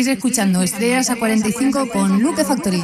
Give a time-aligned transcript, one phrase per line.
[0.00, 2.82] Estáis escuchando Estrellas a 45 con Luke Factory.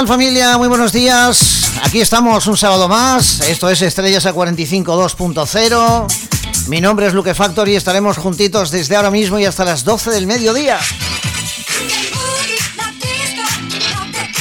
[0.00, 0.56] Tal familia?
[0.56, 1.72] Muy buenos días.
[1.82, 3.40] Aquí estamos un sábado más.
[3.40, 6.68] Esto es Estrellas a 45 2.0.
[6.68, 10.10] Mi nombre es Luke Factory y estaremos juntitos desde ahora mismo y hasta las 12
[10.10, 10.78] del mediodía.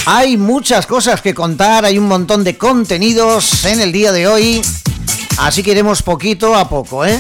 [0.06, 4.62] Hay muchas cosas que contar, hay un montón de contenidos en el día de hoy.
[5.40, 7.20] Así que iremos poquito a poco, ¿eh?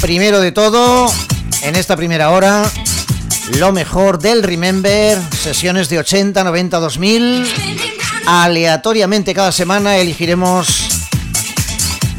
[0.00, 1.06] Primero de todo,
[1.62, 2.68] en esta primera hora,
[3.56, 7.46] lo mejor del Remember, sesiones de 80, 90, 2000.
[8.26, 10.88] Aleatoriamente cada semana elegiremos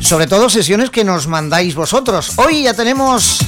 [0.02, 2.33] sobre todo sesiones que nos mandáis vosotros.
[2.38, 3.39] Hoy ya tenemos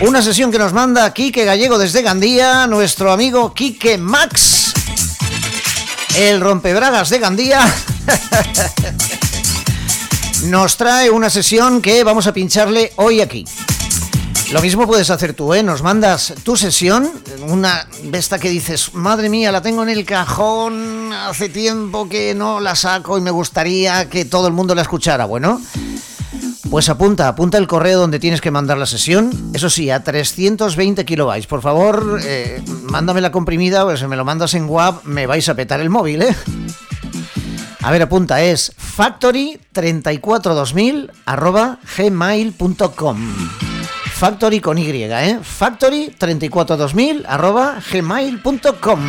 [0.00, 4.74] una sesión que nos manda Quique Gallego desde Gandía, nuestro amigo Quique Max,
[6.16, 7.60] el rompebragas de Gandía.
[10.44, 13.46] Nos trae una sesión que vamos a pincharle hoy aquí.
[14.52, 15.64] Lo mismo puedes hacer tú, ¿eh?
[15.64, 17.10] Nos mandas tu sesión,
[17.48, 22.60] una besta que dices, madre mía, la tengo en el cajón, hace tiempo que no
[22.60, 25.24] la saco y me gustaría que todo el mundo la escuchara.
[25.24, 25.60] Bueno,
[26.70, 29.50] pues apunta, apunta el correo donde tienes que mandar la sesión.
[29.54, 31.46] Eso sí, a 320 kilobytes.
[31.46, 35.48] Por favor, eh, mándame la comprimida, o si me lo mandas en WAP, me vais
[35.48, 36.36] a petar el móvil, ¿eh?
[37.82, 43.73] A ver, apunta, es factory342000 arroba gmail.com.
[44.14, 45.38] Factory con Y, ¿eh?
[45.60, 49.00] Factory342000 arroba gmail.com.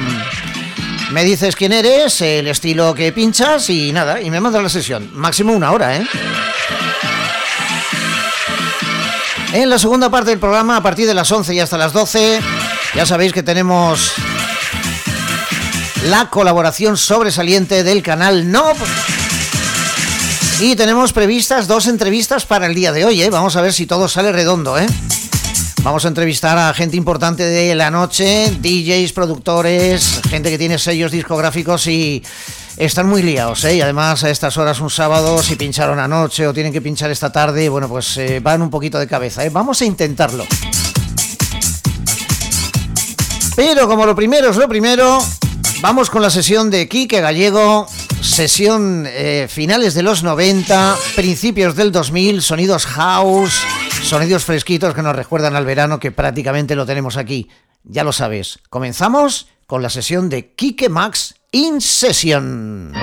[1.12, 5.12] Me dices quién eres, el estilo que pinchas y nada, y me mandas la sesión.
[5.14, 6.06] Máximo una hora, ¿eh?
[9.54, 12.42] En la segunda parte del programa, a partir de las 11 y hasta las 12,
[12.96, 14.12] ya sabéis que tenemos
[16.08, 18.76] la colaboración sobresaliente del canal NOB.
[20.60, 23.30] Y tenemos previstas dos entrevistas para el día de hoy, ¿eh?
[23.30, 24.88] Vamos a ver si todo sale redondo, ¿eh?
[25.84, 31.12] Vamos a entrevistar a gente importante de la noche, DJs, productores, gente que tiene sellos
[31.12, 32.24] discográficos y
[32.78, 33.76] están muy liados, ¿eh?
[33.76, 37.34] Y además a estas horas un sábado, si pincharon anoche o tienen que pinchar esta
[37.34, 39.50] tarde, bueno, pues eh, van un poquito de cabeza, ¿eh?
[39.50, 40.46] Vamos a intentarlo.
[43.58, 45.20] Pero como lo primero es lo primero,
[45.82, 47.88] vamos con la sesión de Quique Gallego,
[48.26, 53.62] sesión eh, finales de los 90, principios del 2000, sonidos house,
[54.04, 57.50] sonidos fresquitos que nos recuerdan al verano que prácticamente lo tenemos aquí.
[57.84, 62.94] Ya lo sabes, comenzamos con la sesión de Quique Max In Session.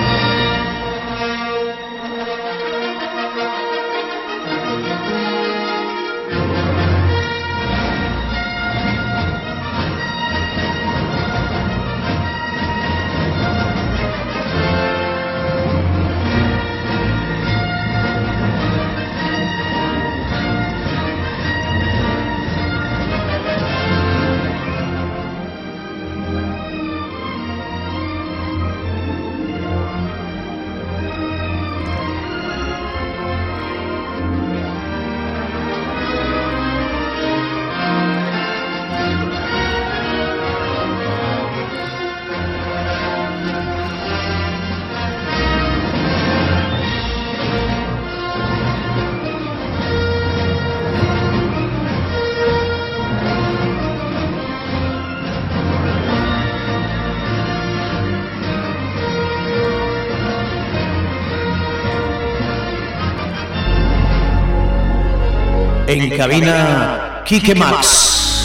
[66.03, 68.42] En cabina, Quique Max.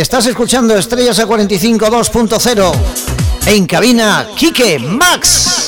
[0.00, 2.72] Estás escuchando Estrellas a 45 2.0.
[3.44, 5.59] En cabina, Quique Max.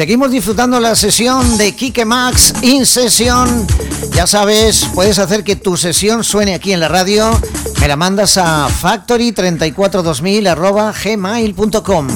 [0.00, 3.66] Seguimos disfrutando la sesión de Kike Max In Session.
[4.14, 7.30] Ya sabes, puedes hacer que tu sesión suene aquí en la radio.
[7.82, 12.08] Me la mandas a factory342000 arroba gmail.com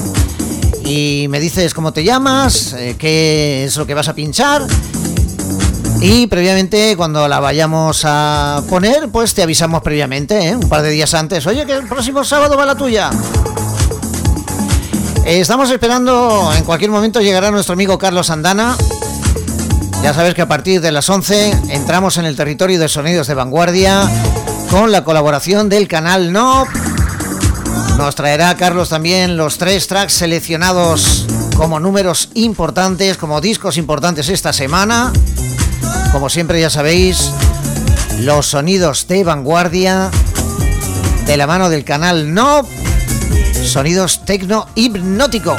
[0.83, 4.65] y me dices cómo te llamas, eh, qué es lo que vas a pinchar.
[6.01, 10.55] Y previamente, cuando la vayamos a poner, pues te avisamos previamente, ¿eh?
[10.55, 11.45] un par de días antes.
[11.45, 13.11] Oye, que el próximo sábado va la tuya.
[15.25, 18.77] Eh, Estamos esperando, en cualquier momento llegará nuestro amigo Carlos Andana.
[20.03, 23.33] Ya sabes que a partir de las 11 entramos en el territorio de sonidos de
[23.33, 24.07] vanguardia
[24.69, 26.67] con la colaboración del canal NOP.
[27.97, 31.25] Nos traerá Carlos también los tres tracks seleccionados
[31.57, 35.11] como números importantes, como discos importantes esta semana,
[36.11, 37.31] Como siempre ya sabéis,
[38.19, 40.11] los sonidos de vanguardia
[41.25, 42.67] de la mano del canal No,
[43.65, 45.55] sonidos tecno hipnótico.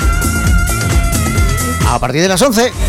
[1.88, 2.86] A partir de las 11.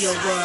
[0.00, 0.39] your world.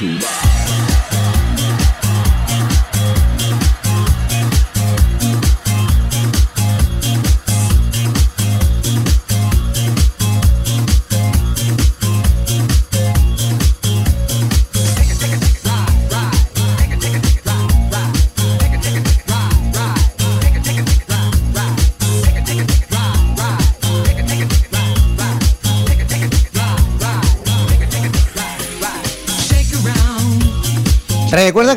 [0.00, 0.29] to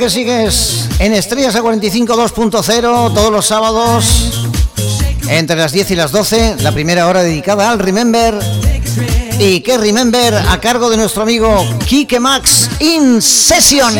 [0.03, 4.49] que sigues en Estrellas a 45 2.0 todos los sábados
[5.29, 8.37] entre las 10 y las 12, la primera hora dedicada al Remember
[9.39, 13.93] y que Remember a cargo de nuestro amigo Kike Max in session.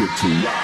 [0.00, 0.59] get to rock.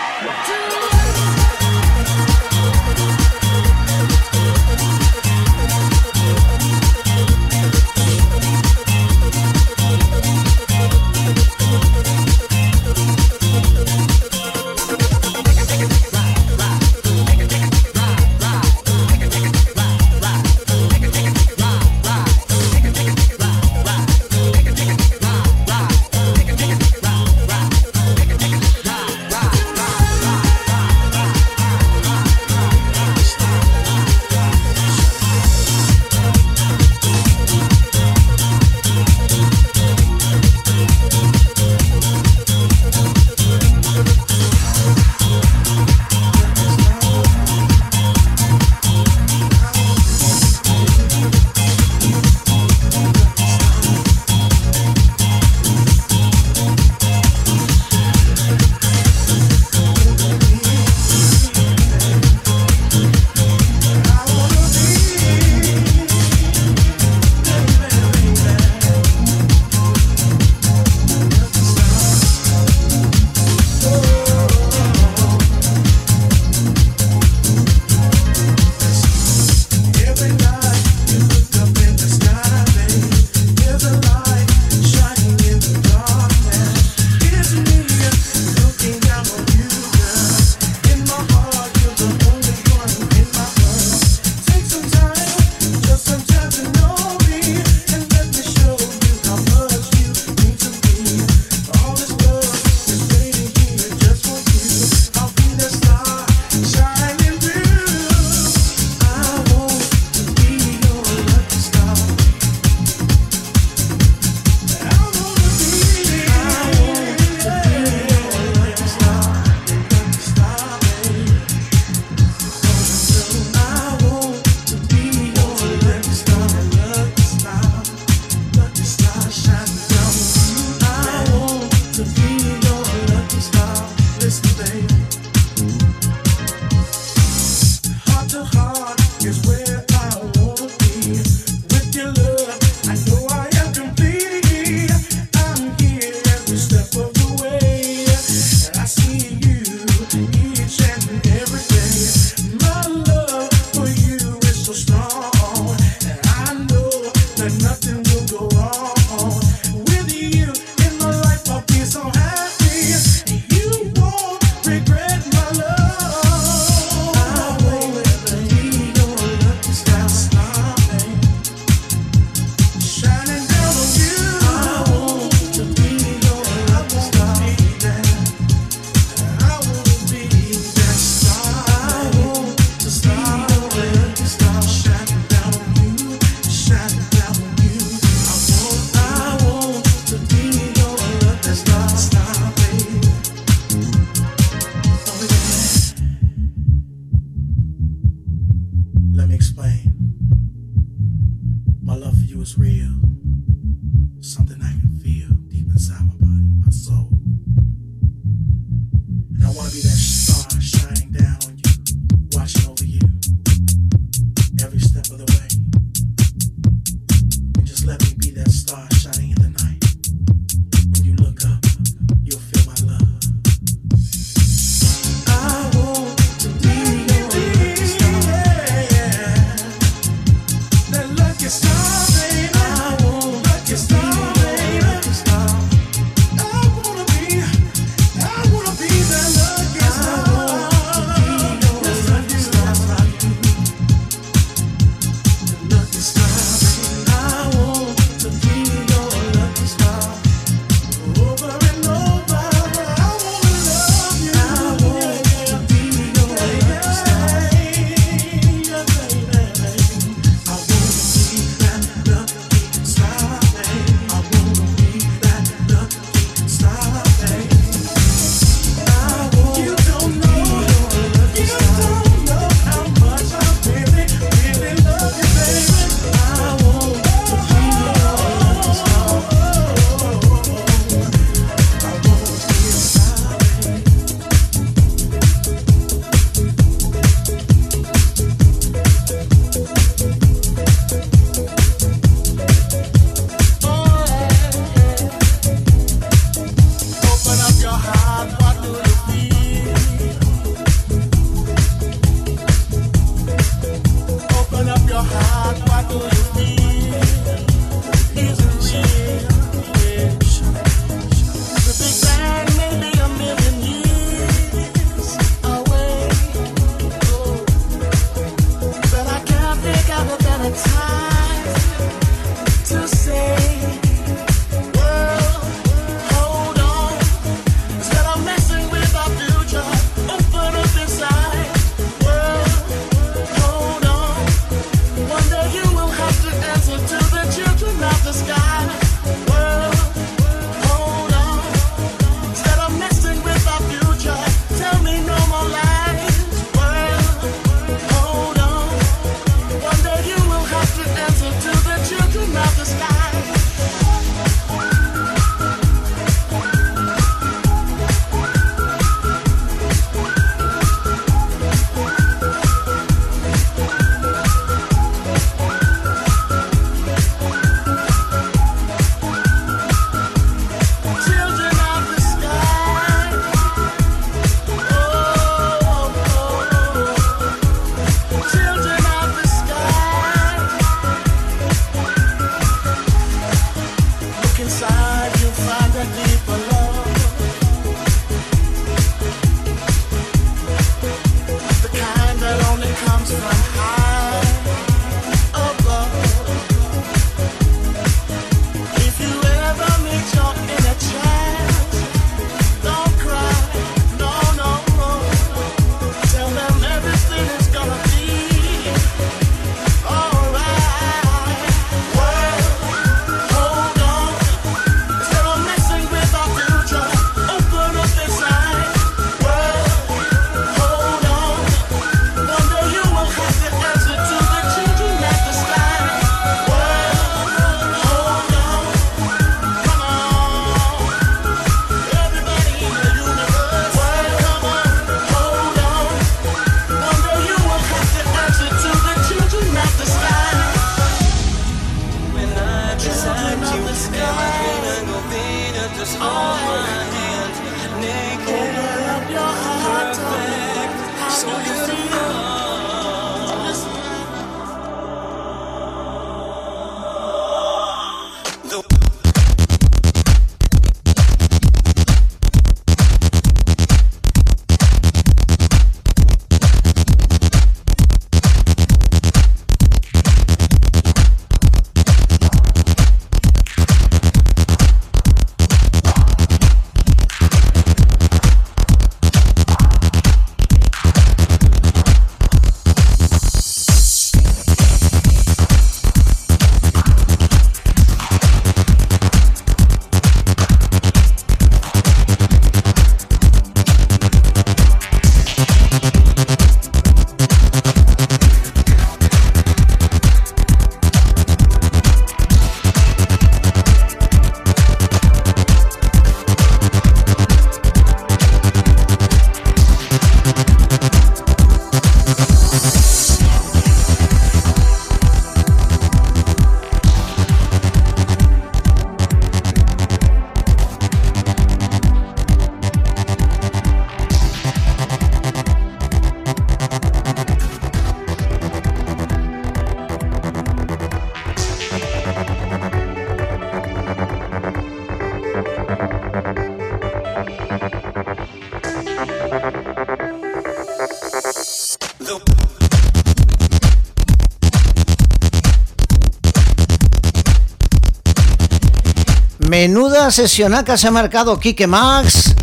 [550.10, 552.34] Sesionaca se ha marcado Kike Max.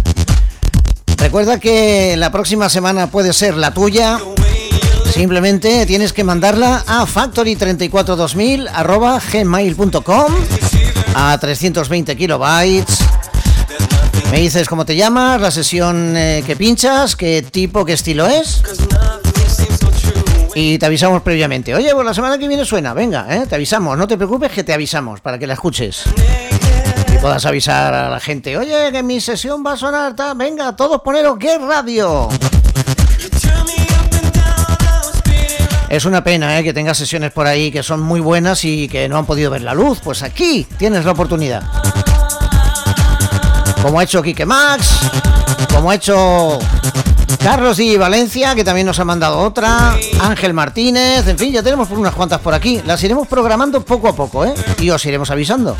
[1.17, 4.19] Recuerda que la próxima semana puede ser la tuya.
[5.11, 10.33] Simplemente tienes que mandarla a factory342000 arroba gmail.com
[11.15, 12.97] a 320 kilobytes.
[14.31, 18.61] Me dices cómo te llamas, la sesión eh, que pinchas, qué tipo, qué estilo es.
[20.55, 21.73] Y te avisamos previamente.
[21.73, 23.45] Oye, pues la semana que viene suena, venga, ¿eh?
[23.47, 26.03] te avisamos, no te preocupes que te avisamos para que la escuches.
[27.23, 30.99] Puedas avisar a la gente, oye, que mi sesión va a sonar, ta, venga, todos
[31.01, 32.27] poneros que radio.
[35.87, 36.63] Es una pena ¿eh?
[36.65, 39.61] que tengas sesiones por ahí que son muy buenas y que no han podido ver
[39.61, 40.01] la luz.
[40.03, 41.63] Pues aquí tienes la oportunidad.
[43.81, 44.89] Como ha hecho Quique Max,
[45.73, 46.59] como ha hecho
[47.41, 51.89] Carlos y Valencia, que también nos ha mandado otra, Ángel Martínez, en fin, ya tenemos
[51.89, 52.81] unas cuantas por aquí.
[52.85, 54.53] Las iremos programando poco a poco, ¿eh?
[54.79, 55.77] Y os iremos avisando.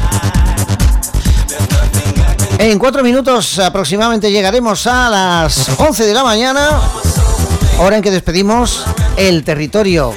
[2.64, 6.70] En cuatro minutos aproximadamente llegaremos a las 11 de la mañana,
[7.78, 8.86] hora en que despedimos
[9.18, 10.14] el territorio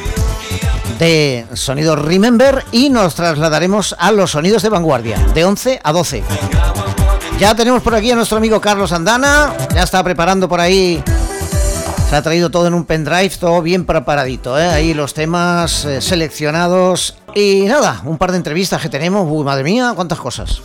[1.00, 6.22] de sonidos Remember y nos trasladaremos a los sonidos de vanguardia, de 11 a 12.
[7.40, 11.02] Ya tenemos por aquí a nuestro amigo Carlos Andana, ya está preparando por ahí,
[12.08, 14.68] se ha traído todo en un pendrive, todo bien preparadito, ¿eh?
[14.68, 19.64] ahí los temas eh, seleccionados y nada, un par de entrevistas que tenemos, uy, madre
[19.64, 20.62] mía, cuántas cosas.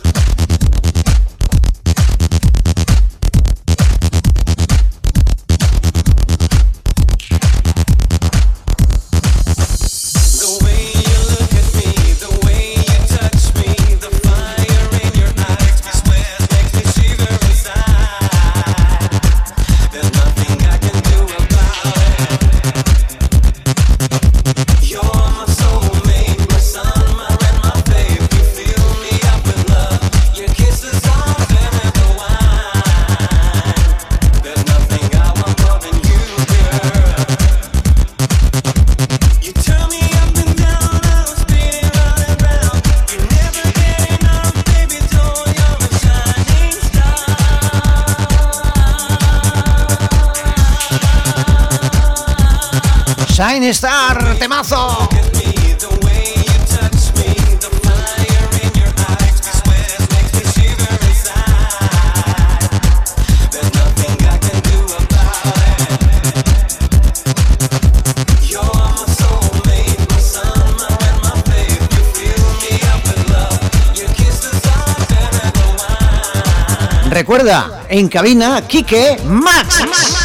[77.12, 80.21] Recuerda, en cabina, Quique Max.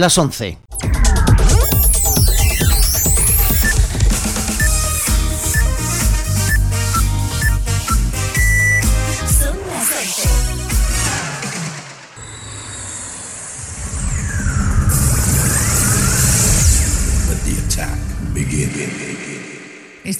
[0.00, 0.69] Las 11.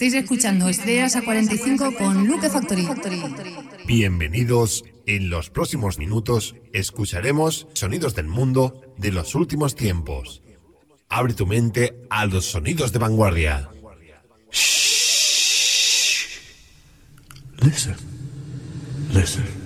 [0.01, 2.88] Estáis escuchando Estrellas a 45 con Luke Factory.
[3.86, 4.82] Bienvenidos.
[5.05, 10.40] En los próximos minutos escucharemos sonidos del mundo de los últimos tiempos.
[11.11, 13.68] Abre tu mente a los sonidos de vanguardia.
[17.61, 17.61] Listen.
[17.61, 17.96] Listen.
[19.12, 19.59] Listen.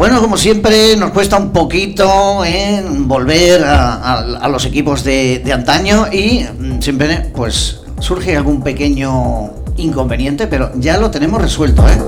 [0.00, 2.82] Bueno, como siempre, nos cuesta un poquito ¿eh?
[3.00, 10.70] volver a, los equipos de, antaño y mm, siempre pues surge algún pequeño inconveniente, pero
[10.76, 11.86] ya lo tenemos resuelto.
[11.86, 11.98] ¿eh?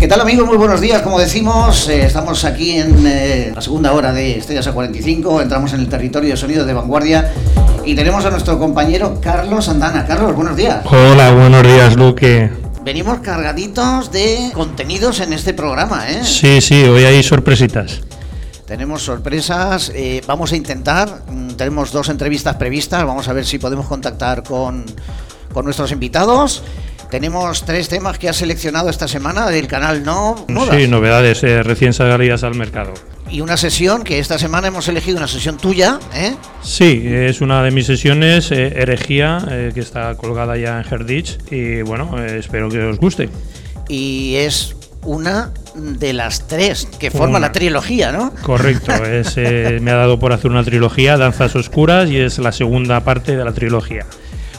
[0.00, 0.46] ¿Qué tal amigos?
[0.46, 1.02] Muy buenos días.
[1.02, 5.74] Como decimos, eh, estamos aquí en eh, la segunda hora de Estrellas a 45, entramos
[5.74, 7.30] en el territorio de sonido de vanguardia
[7.84, 10.06] y tenemos a nuestro compañero Carlos Andana.
[10.06, 10.78] Carlos, buenos días.
[10.86, 12.67] Hola, buenos días, Luque.
[12.88, 16.24] Venimos cargaditos de contenidos en este programa, ¿eh?
[16.24, 18.00] Sí, sí, hoy hay sorpresitas.
[18.66, 23.58] Tenemos sorpresas, eh, vamos a intentar, mm, tenemos dos entrevistas previstas, vamos a ver si
[23.58, 24.86] podemos contactar con,
[25.52, 26.62] con nuestros invitados.
[27.10, 30.74] Tenemos tres temas que has seleccionado esta semana del canal No Modas.
[30.74, 32.94] Sí, novedades eh, recién salidas al mercado.
[33.30, 36.34] Y una sesión que esta semana hemos elegido, una sesión tuya, ¿eh?
[36.62, 41.38] Sí, es una de mis sesiones, eh, Herejía, eh, que está colgada ya en Herditch.
[41.50, 43.28] Y bueno, eh, espero que os guste.
[43.88, 47.48] Y es una de las tres que forma Una.
[47.48, 48.32] la trilogía, ¿no?
[48.42, 52.52] Correcto, es, eh, me ha dado por hacer una trilogía, Danzas Oscuras, y es la
[52.52, 54.06] segunda parte de la trilogía.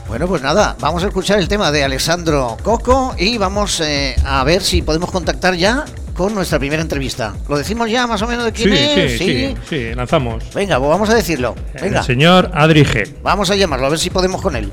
[0.07, 3.81] Bueno, pues nada, vamos a escuchar el tema de Alessandro Coco y vamos
[4.25, 5.85] a ver si podemos contactar ya
[6.19, 7.33] con nuestra primera entrevista.
[7.47, 9.11] ¿Lo decimos ya más o menos de quién Sí, es?
[9.13, 10.43] sí, sí, sí, lanzamos.
[10.53, 11.55] Venga, pues vamos a decirlo.
[11.81, 13.09] Venga, El señor Adri G.
[13.23, 14.69] vamos a llamarlo, a ver si podemos con él.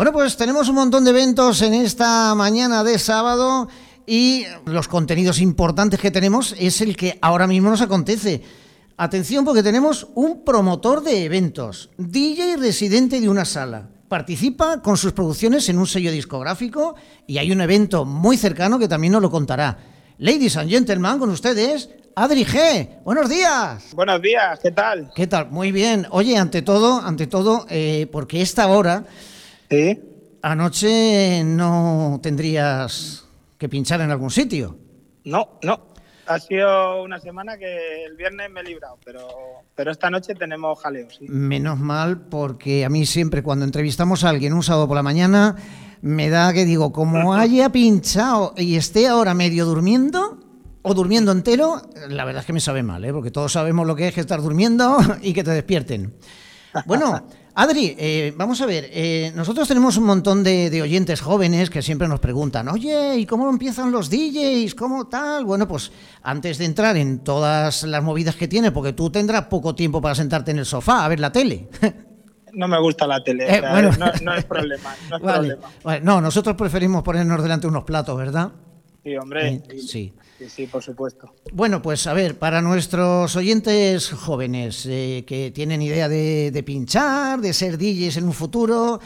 [0.00, 3.68] Bueno, pues tenemos un montón de eventos en esta mañana de sábado
[4.06, 8.40] y los contenidos importantes que tenemos es el que ahora mismo nos acontece.
[8.96, 13.90] Atención porque tenemos un promotor de eventos, DJ residente de una sala.
[14.08, 16.94] Participa con sus producciones en un sello discográfico
[17.26, 19.76] y hay un evento muy cercano que también nos lo contará.
[20.16, 23.02] Ladies and gentlemen, con ustedes, Adri G.
[23.04, 23.94] Buenos días.
[23.94, 25.10] Buenos días, ¿qué tal?
[25.14, 25.50] ¿Qué tal?
[25.50, 26.06] Muy bien.
[26.08, 29.04] Oye, ante todo, ante todo, eh, porque esta hora,
[30.42, 33.24] anoche no tendrías
[33.58, 34.76] que pinchar en algún sitio.
[35.24, 35.90] No, no.
[36.26, 39.26] Ha sido una semana que el viernes me he librado, pero,
[39.74, 41.26] pero esta noche tenemos jaleo, sí.
[41.28, 45.56] Menos mal, porque a mí siempre cuando entrevistamos a alguien un sábado por la mañana,
[46.02, 50.38] me da que digo, como haya pinchado y esté ahora medio durmiendo
[50.82, 53.12] o durmiendo entero, la verdad es que me sabe mal, ¿eh?
[53.12, 56.14] porque todos sabemos lo que es que estar durmiendo y que te despierten.
[56.86, 61.68] Bueno, Adri, eh, vamos a ver, eh, nosotros tenemos un montón de, de oyentes jóvenes
[61.68, 64.74] que siempre nos preguntan, oye, ¿y cómo empiezan los DJs?
[64.76, 65.44] ¿Cómo tal?
[65.44, 65.90] Bueno, pues
[66.22, 70.14] antes de entrar en todas las movidas que tiene, porque tú tendrás poco tiempo para
[70.14, 71.68] sentarte en el sofá a ver la tele.
[72.52, 73.92] No me gusta la tele, Eh, bueno.
[73.96, 75.68] no, no es problema, no es Vale, problema.
[75.84, 76.00] vale.
[76.00, 78.50] No, nosotros preferimos ponernos delante unos platos, ¿verdad?
[79.04, 80.12] Sí, hombre, Eh, sí.
[80.40, 81.34] Sí, sí, por supuesto.
[81.52, 87.40] Bueno, pues a ver, para nuestros oyentes jóvenes eh, que tienen idea de, de pinchar,
[87.40, 89.00] de ser DJs en un futuro,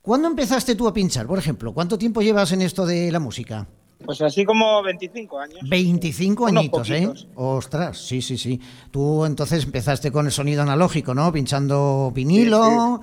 [0.00, 1.74] ¿cuándo empezaste tú a pinchar, por ejemplo?
[1.74, 3.66] ¿Cuánto tiempo llevas en esto de la música?
[4.04, 5.58] Pues así como 25 años.
[5.68, 7.10] 25 Unos añitos, ¿eh?
[7.36, 8.60] Ostras, sí, sí, sí.
[8.90, 11.32] Tú entonces empezaste con el sonido analógico, ¿no?
[11.32, 13.00] Pinchando vinilo.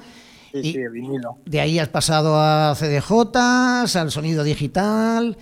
[0.52, 1.38] Sí, y sí, vinilo.
[1.45, 5.38] De ahí has pasado a CDJs, al sonido digital.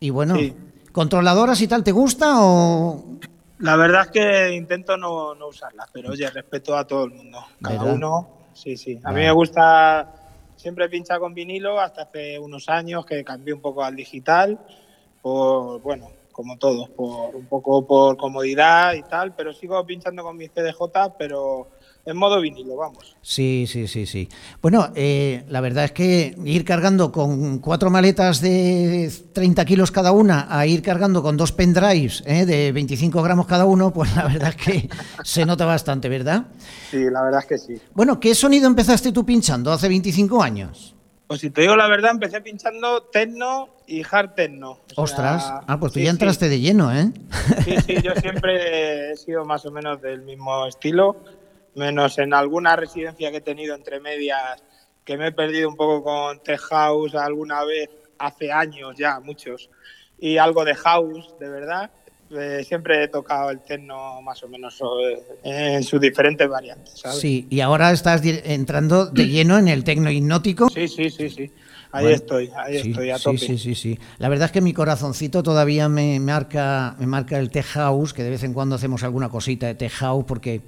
[0.00, 0.54] Y bueno, Sí.
[0.96, 3.18] ¿Controladoras y tal te gusta o...?
[3.58, 7.38] La verdad es que intento no, no usarlas, pero oye, respeto a todo el mundo.
[7.60, 7.94] Cada ¿Verdad?
[7.94, 8.92] uno, sí, sí.
[9.04, 9.26] A mí Vale.
[9.26, 10.14] me gusta,
[10.56, 14.58] siempre pinchar con vinilo, hasta hace unos años que cambié un poco al digital,
[15.20, 20.34] por, bueno, como todos, por un poco por comodidad y tal, pero sigo pinchando con
[20.34, 21.68] mi CDJ, pero
[22.06, 23.16] en modo vinilo, vamos.
[23.20, 24.28] Sí, sí, sí, sí.
[24.62, 30.12] Bueno, eh, la verdad es que ir cargando con cuatro maletas de 30 kilos cada
[30.12, 34.24] una a ir cargando con dos pendrives eh, de 25 gramos cada uno, pues la
[34.24, 34.88] verdad es que
[35.24, 36.46] se nota bastante, ¿verdad?
[36.90, 37.74] Sí, la verdad es que sí.
[37.92, 40.94] Bueno, ¿qué sonido empezaste tú pinchando hace 25 años?
[41.26, 44.70] Pues si te digo la verdad, empecé pinchando techno y hard techno.
[44.70, 46.14] O sea, Ostras, ah, pues tú sí, ya sí.
[46.14, 47.10] entraste de lleno, ¿eh?
[47.64, 51.16] Sí, sí, yo siempre he sido más o menos del mismo estilo,
[51.76, 54.62] menos en alguna residencia que he tenido entre medias,
[55.04, 59.70] que me he perdido un poco con tech house alguna vez, hace años ya, muchos,
[60.18, 61.90] y algo de house, de verdad.
[62.28, 64.82] Eh, siempre he tocado el techno más o menos
[65.44, 67.20] eh, en sus diferentes variantes, ¿sabes?
[67.20, 70.68] Sí, y ahora estás entrando de lleno en el tecno hipnótico.
[70.68, 71.52] Sí, sí, sí, sí.
[71.92, 73.38] Ahí Bueno, estoy, ahí sí, estoy a sí, tope.
[73.38, 73.98] Sí, sí, sí.
[74.18, 78.24] La verdad es que mi corazoncito todavía me marca, me marca el tech house, que
[78.24, 80.62] de vez en cuando hacemos alguna cosita de tech house, porque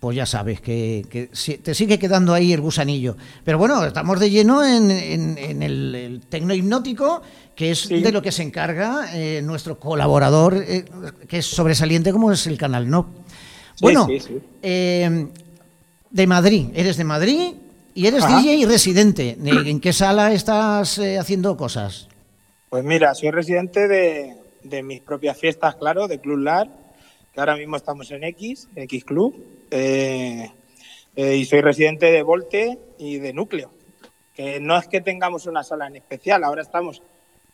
[0.00, 1.28] pues ya sabes que,
[1.62, 3.16] te sigue quedando ahí el gusanillo.
[3.44, 7.22] Pero bueno, estamos de lleno en, en- en el, el tecno hipnótico,
[7.56, 10.84] que es de lo que se encarga eh, nuestro colaborador, eh,
[11.26, 13.06] que es sobresaliente como es el canal No.
[13.80, 14.38] Bueno, sí, sí.
[14.62, 15.26] eh,
[16.10, 17.54] de Madrid, eres de Madrid
[17.94, 18.38] y eres Ajá.
[18.40, 19.36] DJ y residente.
[19.38, 22.08] ¿De- ¿En qué sala estás eh, haciendo cosas?
[22.70, 26.68] Pues mira, soy residente de, de mis propias fiestas, claro, de Club LAR,
[27.38, 29.34] ahora mismo estamos en X, X Club,
[29.70, 30.50] eh,
[31.16, 33.70] eh, y soy residente de Volte y de Núcleo,
[34.34, 37.02] que no es que tengamos una sala en especial, ahora estamos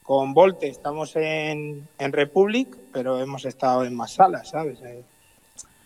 [0.02, 4.80] con Volte, estamos en, en Republic, pero hemos estado en más salas, ¿sabes?
[4.82, 5.02] Eh,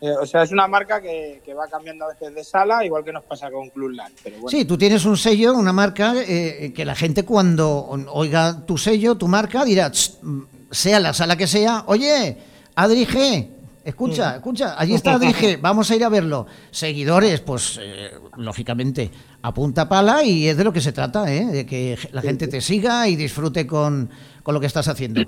[0.01, 3.03] eh, o sea, es una marca que, que va cambiando a veces de sala, igual
[3.03, 4.49] que nos pasa con Club LAR, pero bueno.
[4.49, 9.27] Sí, tú tienes un sello, una marca, que la gente cuando oiga tu sello, tu
[9.27, 10.41] marca, dirá, "Tss, mm,
[10.71, 12.37] sea la sala que sea, oye,
[12.75, 13.58] Adri G,
[13.89, 16.47] escucha, escucha, allí está G, vamos a ir a verlo.
[16.71, 19.11] Seguidores, pues eh, lógicamente,
[19.41, 21.45] a punta pala y es de lo que se trata, ¿eh?
[21.45, 24.09] de que la gente te siga y disfrute con,
[24.43, 25.21] con lo que estás haciendo.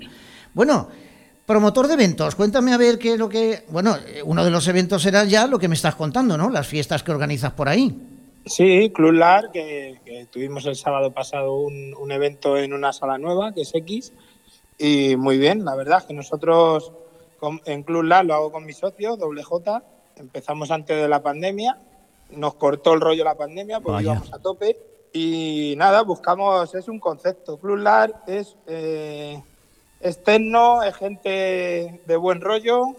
[0.54, 0.88] Bueno,
[1.46, 3.64] promotor de eventos, cuéntame a ver qué es lo que...
[3.70, 6.50] Bueno, eh, uno de los eventos será ya lo que me estás contando, ¿no?
[6.50, 7.96] Las fiestas que organizas por ahí.
[8.44, 13.18] Sí, Club LAR, que, que tuvimos el sábado pasado un, un evento en una sala
[13.18, 14.12] nueva, que es X,
[14.78, 16.92] y muy bien, la verdad, que nosotros
[17.42, 19.82] con- en Club LAR lo hago con mi socio, doble J,
[20.14, 21.76] empezamos antes de la pandemia,
[22.30, 24.12] nos cortó el rollo la pandemia, porque Vaya.
[24.12, 24.78] íbamos a tope,
[25.12, 29.42] y nada, buscamos, es un concepto, Club LAR es, eh,
[30.00, 30.22] es
[30.96, 32.94] gente de buen rollo,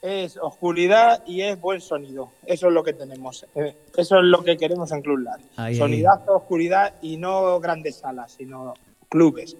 [0.00, 2.30] es oscuridad y es buen sonido.
[2.46, 3.44] Eso es lo que tenemos.
[3.54, 5.74] Eh, Eso es lo que queremos en Club LAR.
[5.74, 8.72] Sonidazo, oscuridad y no grandes salas, sino
[9.08, 9.56] clubes,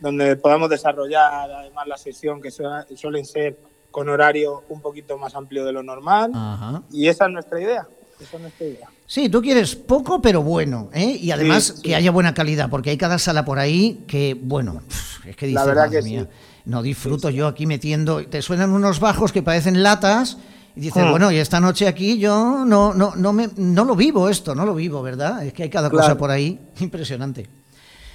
[0.00, 2.64] donde podamos desarrollar además la sesión que su-
[2.96, 3.58] suelen ser
[3.90, 6.30] con horario un poquito más amplio de lo normal.
[6.34, 6.82] Ajá.
[6.92, 7.86] Y esa es nuestra idea.
[8.20, 8.88] Esa es nuestra idea.
[9.06, 11.16] Sí, tú quieres poco pero bueno, ¿eh?
[11.20, 11.82] Y además Sí, sí.
[11.82, 14.82] que haya buena calidad, porque hay cada sala por ahí que, bueno,
[15.26, 16.28] es que dices, La verdad "Madre que mía, sí.
[16.64, 20.38] no disfruto yo aquí metiendo, te suenan unos bajos que parecen latas
[20.74, 21.10] y dices, Hmm.
[21.10, 24.64] bueno, y esta noche aquí yo no, no, no, me, no lo vivo esto, no
[24.64, 25.44] lo vivo, ¿verdad?
[25.44, 27.46] Es que hay cada cosa por ahí impresionante.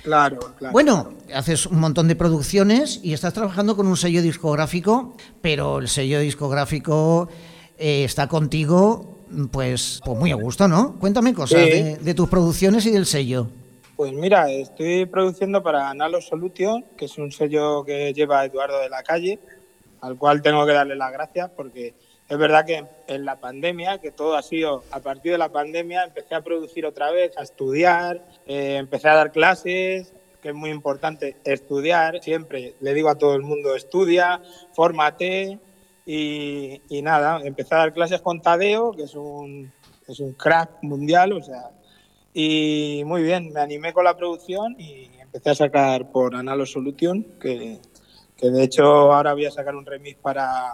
[0.03, 0.71] Claro, claro.
[0.71, 5.87] Bueno, haces un montón de producciones y estás trabajando con un sello discográfico, pero el
[5.87, 7.27] sello discográfico
[7.77, 9.17] eh, está contigo,
[9.51, 10.95] pues, pues muy a gusto, ¿no?
[10.99, 11.69] Cuéntame cosas Sí.
[11.69, 13.47] de, de tus producciones y del sello.
[13.95, 18.89] Pues mira, estoy produciendo para Nalo Solution, que es un sello que lleva Eduardo de
[18.89, 19.39] la Calle,
[20.01, 21.93] al cual tengo que darle las gracias porque
[22.29, 26.03] es verdad que en la pandemia, que todo ha sido a partir de la pandemia,
[26.03, 30.69] empecé a producir otra vez, a estudiar, eh, empecé a dar clases, que es muy
[30.69, 32.21] importante estudiar.
[32.21, 34.41] Siempre le digo a todo el mundo, estudia,
[34.73, 35.59] fórmate
[36.05, 39.73] y, nada, empecé a dar clases con Tadeo, que es un,
[40.07, 41.71] es un crack mundial, o sea,
[42.31, 47.23] y muy bien, me animé con la producción y empecé a sacar por Analo Solution,
[47.41, 47.79] que,
[48.37, 50.73] que de hecho ahora voy a sacar un remix para,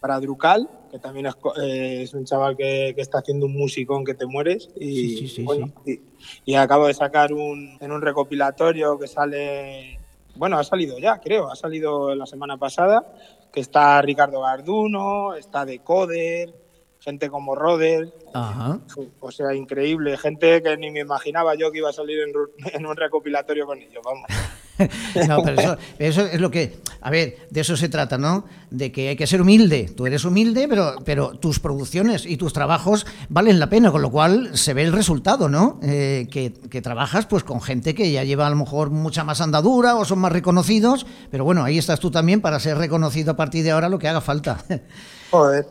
[0.00, 4.04] para Drucal, que también es, eh, es un chaval que, que está haciendo un musicón
[4.04, 4.68] que te mueres.
[4.76, 6.00] Y, Sí, sí, sí, bueno, y,
[6.44, 10.00] y acabo de sacar un, en un recopilatorio que sale,
[10.34, 13.14] bueno, ha salido ya, creo, ha salido la semana pasada,
[13.52, 16.52] que está Ricardo Garduno, está Decoder,
[16.98, 18.80] gente como Roder, Ajá.
[19.20, 22.32] o sea, increíble, gente que ni me imaginaba yo que iba a salir en,
[22.72, 24.26] en un recopilatorio con ellos, vamos.
[25.28, 26.78] No, pero eso, eso es lo que.
[27.00, 28.44] A ver, de eso se trata, ¿no?
[28.70, 29.92] De que hay que ser humilde.
[29.96, 34.10] Tú eres humilde, pero, pero tus producciones y tus trabajos valen la pena, con lo
[34.10, 35.78] cual se ve el resultado, ¿no?
[35.82, 39.40] Eh, que, que trabajas pues con gente que ya lleva a lo mejor mucha más
[39.40, 43.36] andadura o son más reconocidos, pero bueno, ahí estás tú también para ser reconocido a
[43.36, 44.64] partir de ahora lo que haga falta.
[45.30, 45.66] Joder.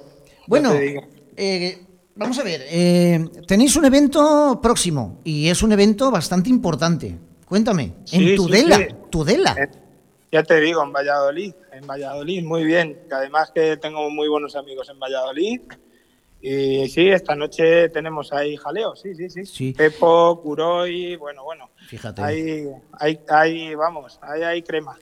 [0.48, 6.50] Bueno, eh, vamos a ver, eh, tenéis un evento próximo y es un evento bastante
[6.50, 7.31] importante.
[7.52, 8.86] Cuéntame, en sí, Tudela, sí.
[9.10, 9.54] Tudela.
[9.60, 9.70] Eh,
[10.32, 12.98] Ya te digo, en Valladolid, en Valladolid, muy bien.
[13.10, 15.60] Que además que tengo muy buenos amigos en Valladolid.
[16.42, 19.46] Y sí, esta noche tenemos ahí jaleo, sí, sí, sí.
[19.46, 19.74] Sí.
[19.74, 21.72] Pepo, Curoy, bueno, bueno.
[21.90, 22.22] Fíjate.
[22.22, 24.98] Ahí, ahí, ahí, vamos, ahí hay crema.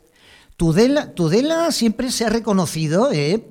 [0.57, 3.41] Tudela, Tudela siempre se ha reconocido eh,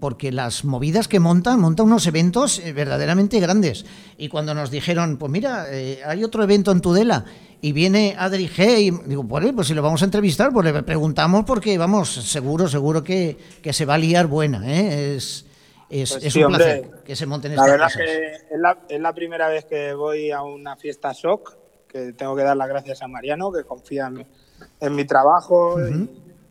[0.00, 3.86] porque las movidas que montan, montan unos eventos eh, verdaderamente grandes.
[4.18, 7.24] Y cuando nos dijeron, pues mira, eh, hay otro evento en Tudela
[7.60, 10.82] y viene Adri G, y digo, pues, pues si lo vamos a entrevistar, pues le
[10.82, 14.62] preguntamos porque vamos, seguro, seguro que, que se va a liar buena.
[14.66, 15.16] ¿eh?
[15.16, 15.44] Es,
[15.90, 16.64] es, Pues es sí, un hombre.
[16.82, 18.00] placer que se monten La estas verdad cosas.
[18.02, 21.56] que es la, es la primera vez que voy a una fiesta shock,
[21.88, 24.26] que tengo que dar las gracias a Mariano, que confía en, mi-
[24.80, 26.10] en mi trabajo y,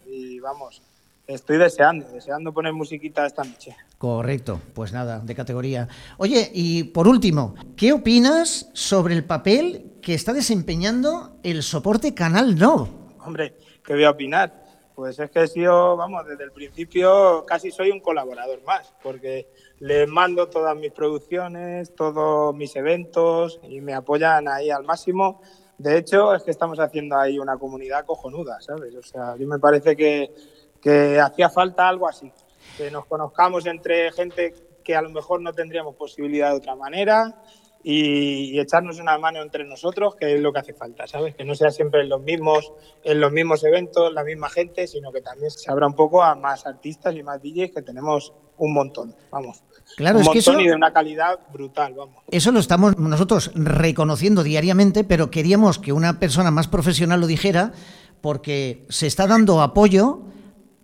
[0.09, 0.81] y vamos,
[1.27, 3.75] estoy deseando, deseando poner musiquita esta noche.
[3.97, 5.87] Correcto, pues nada, de categoría.
[6.17, 12.55] Oye, y por último, ¿qué opinas sobre el papel que está desempeñando el soporte Canal
[12.57, 12.87] No?
[13.25, 14.63] Hombre, ¿qué voy a opinar?
[14.95, 19.49] Pues es que he sido, vamos, desde el principio casi soy un colaborador más, porque
[19.79, 25.41] les mando todas mis producciones, todos mis eventos y me apoyan ahí al máximo.
[25.77, 28.95] De hecho, es que estamos haciendo ahí una comunidad cojonuda, ¿sabes?
[28.95, 30.33] O sea, yo me parece que,
[30.79, 32.31] que hacía falta algo así,
[32.77, 34.53] que nos conozcamos entre gente
[34.85, 37.43] que a lo mejor no tendríamos posibilidad de otra manera
[37.89, 41.35] y, y echarnos una mano entre nosotros, que es lo que hace falta, ¿sabes?
[41.35, 42.73] Que no sea siempre en los mismos,
[43.05, 46.35] en los mismos eventos, la misma gente, sino que también se abra un poco a
[46.35, 49.63] más artistas y más DJs que tenemos un montón, vamos.
[49.95, 52.23] Claro, un es que eso- y de una calidad brutal, vamos.
[52.29, 57.71] Eso lo estamos nosotros reconociendo diariamente, pero queríamos que una persona más profesional lo dijera
[58.19, 60.23] porque se está dando apoyo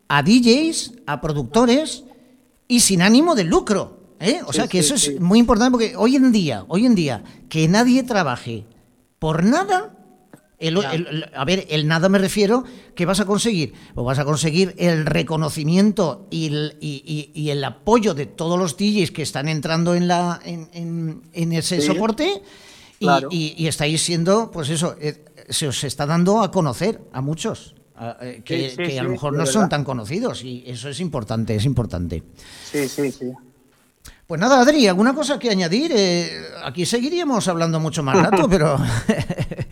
[0.07, 2.05] a DJs, a productores
[2.69, 4.02] y sin ánimo de lucro.
[4.23, 4.41] ¿Eh?
[4.45, 5.13] O Sí, sea que sí, eso sí.
[5.15, 8.65] es muy importante porque hoy en día, hoy en día, que nadie trabaje
[9.19, 9.89] por nada.
[10.59, 10.93] el- Ya.
[10.93, 12.63] el- el- a ver, el nada me refiero
[12.95, 17.03] que vas a conseguir, o vas a conseguir el reconocimiento y el, y-
[17.35, 21.21] y- y el apoyo de todos los DJs que están entrando en la en, en-
[21.33, 22.41] en ese soporte
[22.99, 23.27] y, Claro.
[23.29, 27.75] y- y estáis siendo, pues eso, eh, se os está dando a conocer a muchos
[27.97, 31.65] a- eh, que, a lo mejor no son tan conocidos y eso es importante, es
[31.65, 32.23] importante.
[32.71, 33.25] Sí, sí, sí.
[34.27, 35.91] Pues nada, Adri, ¿alguna cosa que añadir?
[35.95, 36.29] Eh,
[36.63, 38.77] aquí seguiríamos hablando mucho más rato, pero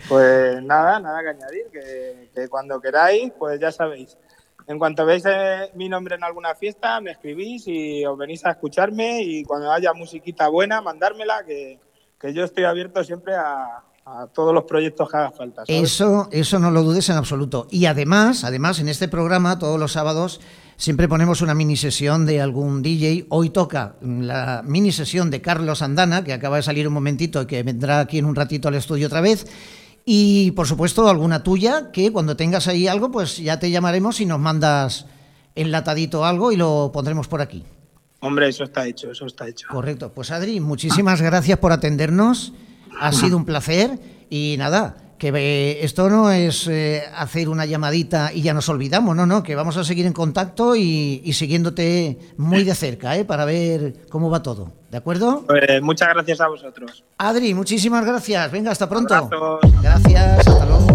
[0.09, 4.17] Pues nada, nada que añadir, que, que cuando queráis, pues ya sabéis.
[4.67, 8.51] En cuanto veáis eh, mi nombre en alguna fiesta, me escribís y os venís a
[8.51, 11.79] escucharme y cuando haya musiquita buena, mandármela, que,
[12.19, 15.65] que yo estoy abierto siempre a, a todos los proyectos que haga falta.
[15.65, 15.81] ¿sabes?
[15.81, 17.67] Eso, eso no lo dudes en absoluto.
[17.69, 20.41] Y además, además, en este programa, todos los sábados,
[20.81, 23.27] siempre ponemos una mini sesión de algún DJ.
[23.29, 27.45] Hoy toca la mini sesión de Carlos Andana, que acaba de salir un momentito y
[27.45, 29.45] que vendrá aquí en un ratito al estudio otra vez.
[30.05, 34.25] Y por supuesto, alguna tuya, que cuando tengas ahí algo, pues ya te llamaremos y
[34.25, 35.05] nos mandas
[35.53, 37.63] enlatadito algo y lo pondremos por aquí.
[38.19, 39.67] Hombre, eso está hecho, eso está hecho.
[39.69, 40.11] Correcto.
[40.11, 42.53] Pues Adri, muchísimas gracias por atendernos.
[42.99, 43.99] Ha sido un placer
[44.31, 49.15] y nada, que eh, esto no es eh, hacer una llamadita y ya nos olvidamos,
[49.15, 53.23] no, no, que vamos a seguir en contacto y, y siguiéndote muy de cerca, ¿eh?
[53.23, 54.71] para ver cómo va todo.
[54.89, 55.43] ¿De acuerdo?
[55.45, 57.03] Pues muchas gracias a vosotros.
[57.19, 58.51] Adri, muchísimas gracias.
[58.51, 59.13] Venga, hasta pronto.
[59.13, 59.59] Abrazos.
[59.83, 60.90] Gracias, hasta luego.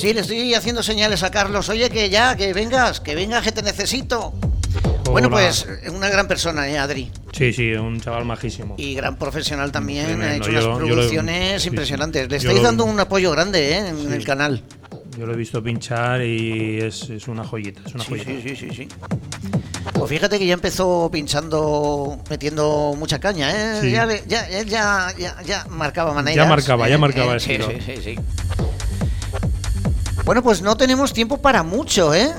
[0.00, 1.68] Sí, le estoy haciendo señales a Carlos.
[1.68, 4.32] Oye, que ya, que vengas, que vengas, que te necesito.
[5.10, 7.10] Bueno, pues una gran persona, ¿eh, Adri?
[7.32, 8.76] Sí, sí, un chaval majísimo.
[8.78, 10.06] Y gran profesional también.
[10.06, 10.32] Tremendo.
[10.32, 12.30] Ha hecho Yo unas lo- producciones sí, impresionantes.
[12.30, 13.88] Le estáis dando un apoyo grande, ¿eh?
[13.88, 14.62] En el canal.
[15.18, 18.30] Yo lo he visto pinchar y es, es una joyita, es una Sí, joyita.
[18.30, 18.88] sí, sí, sí, sí.
[19.92, 23.50] Pues fíjate que ya empezó pinchando, metiendo mucha caña,
[23.82, 23.90] ¿eh?
[23.90, 26.36] Ya, ya, ya, ya, ya marcaba maneras.
[26.36, 26.98] Ya marcaba, ya ¿eh?
[26.98, 27.70] marcaba Eh, sí, estilo.
[27.70, 28.18] sí, sí, sí.
[30.30, 32.32] Bueno, pues no tenemos tiempo para mucho, ¿eh?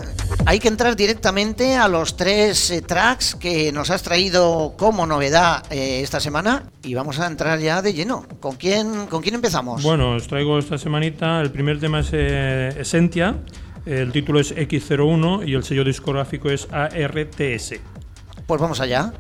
[0.46, 5.66] Hay que entrar directamente a los tres eh, tracks que nos has traído como novedad
[5.70, 8.26] eh, esta semana y vamos a entrar ya de lleno.
[8.40, 9.84] ¿Con quién, con quién empezamos?
[9.84, 11.42] Bueno, os traigo esta semanita.
[11.42, 13.36] El primer tema es eh, Essentia,
[13.86, 17.74] el título es X01 y el sello discográfico es ARTS.
[18.48, 19.12] Pues vamos allá.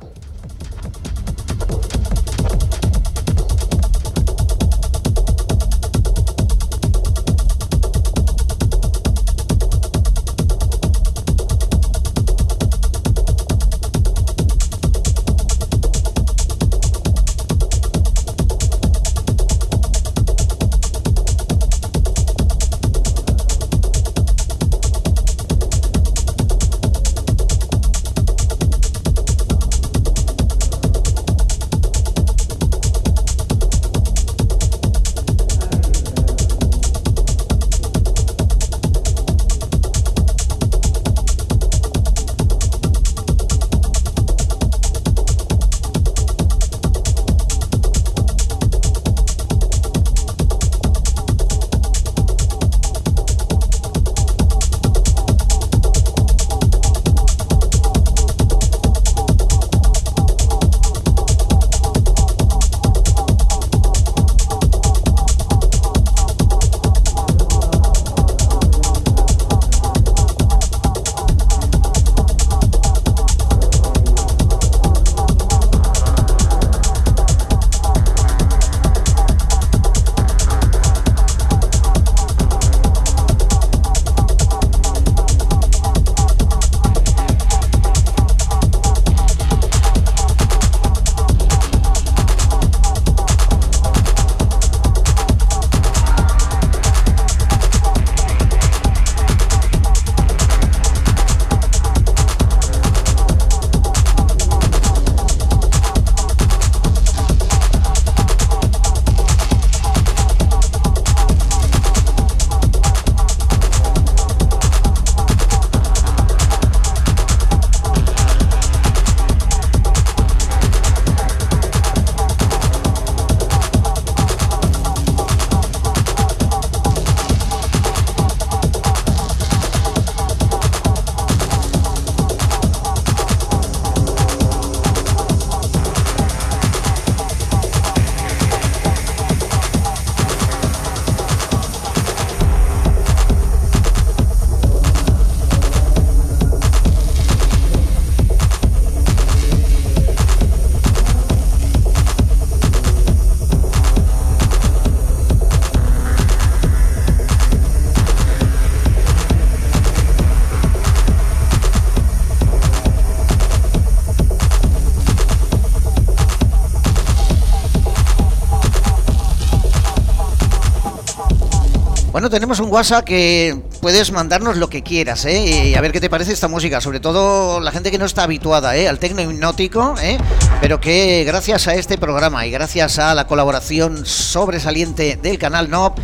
[172.31, 175.67] Tenemos un WhatsApp que puedes mandarnos lo que quieras, ¿eh?
[175.69, 178.23] Y a ver qué te parece esta música, sobre todo la gente que no está
[178.23, 178.87] habituada, ¿eh?
[178.87, 180.17] Al tecno hipnótico, ¿eh?
[180.61, 185.97] Pero que gracias a este programa y gracias a la colaboración sobresaliente del canal NOP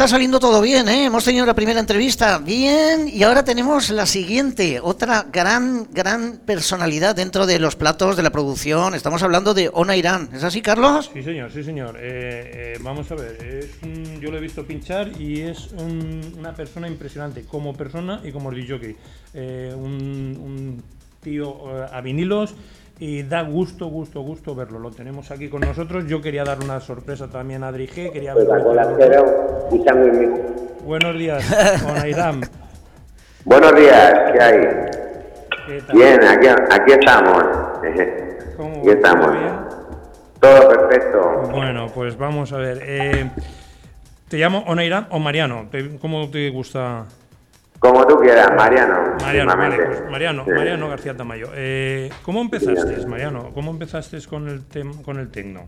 [0.06, 1.06] Está saliendo todo bien, ¿eh?
[1.06, 7.16] Hemos tenido la primera entrevista bien y ahora tenemos la siguiente, otra gran, gran personalidad
[7.16, 8.94] dentro de los platos de la producción.
[8.94, 10.30] Estamos hablando de Ona Irán.
[10.32, 11.10] ¿Es así, Carlos?
[11.12, 11.98] Sí, señor, sí, señor.
[12.00, 16.36] Eh, eh, vamos a ver, es un- yo lo he visto pinchar y es un-
[16.38, 18.96] una persona impresionante, como persona y como DJ.
[19.34, 20.84] Eh, un, un
[21.24, 22.54] tío a vinilos
[23.00, 24.80] y da gusto, gusto, gusto verlo.
[24.80, 26.06] Lo tenemos aquí con nosotros.
[26.08, 28.48] Yo quería dar una sorpresa también a Drige, quería Pues.
[30.84, 32.42] Buenos días, Onairam.
[33.44, 34.58] Buenos días, ¿qué hay?
[35.68, 35.96] ¿Qué tal?
[35.96, 37.44] Bien, aquí, aquí estamos.
[38.58, 39.26] ¿Cómo Aquí estamos.
[39.26, 39.56] ¿Todo bien?
[40.40, 41.42] Todo perfecto.
[41.52, 42.80] Bueno, pues vamos a ver.
[42.84, 43.30] eh,
[44.28, 45.68] ¿Te llamo Oneira o Mariano?
[46.00, 47.06] ¿Cómo te gusta?
[47.86, 49.16] Como tú quieras, Mariano.
[49.22, 50.52] Mariano, vale, pues Mariano, Sí.
[50.52, 51.48] Mariano García Tamayo.
[51.54, 53.52] Eh, ¿Cómo empezaste, Mariano?
[53.54, 55.62] ¿Cómo empezaste con el tem- con el tecno?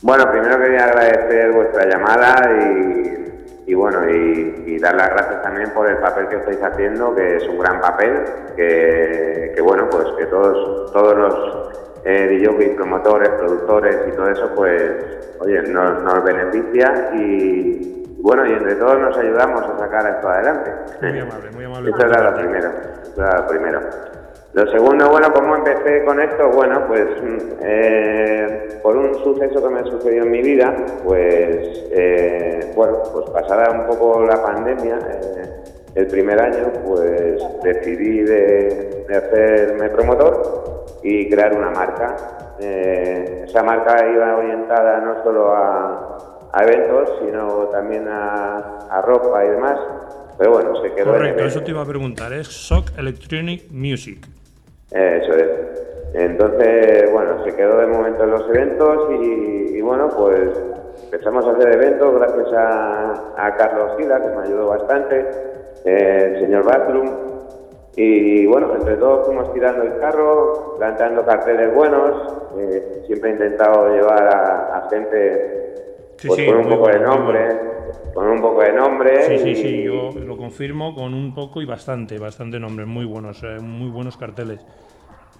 [0.00, 5.70] Bueno, primero quería agradecer vuestra llamada y, y bueno, y, y dar las gracias también
[5.70, 8.24] por el papel que estáis haciendo, que es un gran papel,
[8.56, 11.68] que, que bueno, pues que todos, todos los
[12.04, 14.82] eh, DJs, promotores, productores y todo eso, pues,
[15.38, 20.70] oye, nos, nos beneficia y, bueno, y entre todos nos ayudamos a sacar esto adelante.
[21.02, 21.90] Muy amable, muy amable.
[21.90, 22.68] Eso era lo primero,
[23.02, 23.36] eso era
[24.54, 26.50] lo segundo, bueno, ¿cómo empecé con esto?
[26.50, 32.70] Bueno, pues mm, eh, por un suceso que me sucedió en mi vida, pues, eh,
[32.76, 35.62] bueno, pues pasada un poco la pandemia, eh,
[35.94, 42.14] el primer año, pues decidí de, de hacerme promotor y crear una marca.
[42.58, 49.48] Esa marca iba orientada no solo a, a eventos, sino también a, a ropa y
[49.48, 49.78] demás.
[50.38, 51.46] Pero bueno, se quedó en Correcto, eventos.
[51.56, 52.32] eso te iba a preguntar.
[52.32, 54.26] Es Shock Electronic Music.
[54.90, 55.50] Eso es.
[56.14, 60.50] Entonces, bueno, se quedó de momento en los eventos y, y bueno, pues
[61.04, 65.26] empezamos a hacer eventos gracias a, a Carlos Gila, que me ayudó bastante,
[65.86, 67.10] eh, el señor Bathroom.
[67.96, 72.32] Y bueno, entre todos fuimos tirando el carro, plantando carteles buenos.
[72.58, 75.61] eh, siempre he intentado llevar a, a gente
[76.22, 77.48] Sí, pues, sí, con un poco de bueno, nombre,
[78.14, 79.12] con un poco de nombre.
[79.18, 83.04] Sí, sí, y- sí, yo lo confirmo con un poco y bastante, bastante nombres, muy
[83.06, 84.66] buenos, eh, muy buenos carteles.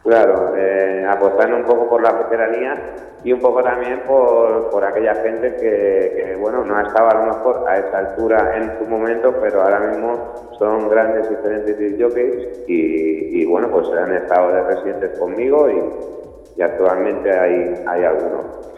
[0.02, 5.14] Claro, eh, apostando un poco por la veteranía y un poco también por, por aquella
[5.16, 9.32] gente que, que, bueno, no estaba a lo mejor a esa altura en su momento,
[9.40, 15.16] pero ahora mismo son grandes diferentes jockeys y, y, bueno, pues han estado de residentes
[15.20, 18.71] conmigo y, y actualmente hay, hay algunos.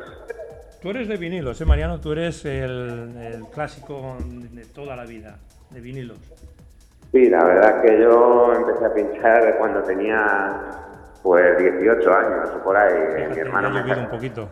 [0.85, 1.99] Tú eres de vinilos, ¿eh, Mariano?
[1.99, 4.19] Tú eres el, el clásico
[4.53, 5.39] de toda la vida,
[5.71, 6.19] de vinilos.
[7.11, 10.61] Sí, la verdad que yo empecé a pinchar cuando tenía
[11.23, 12.93] pues 18 años o por ahí.
[13.35, 14.47] mi hermano me un poquito.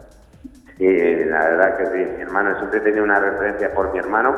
[0.79, 0.87] Sí,
[1.27, 2.13] la verdad que sí.
[2.17, 4.35] Mi hermano siempre tenía una referencia por mi hermano,